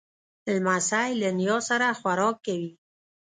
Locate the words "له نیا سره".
1.21-1.87